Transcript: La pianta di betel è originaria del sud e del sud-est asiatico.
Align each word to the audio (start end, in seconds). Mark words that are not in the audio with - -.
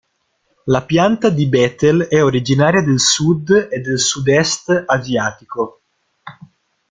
La 0.65 0.81
pianta 0.83 1.29
di 1.29 1.47
betel 1.47 2.07
è 2.07 2.23
originaria 2.23 2.81
del 2.81 2.99
sud 2.99 3.51
e 3.69 3.79
del 3.81 3.99
sud-est 3.99 4.85
asiatico. 4.87 5.81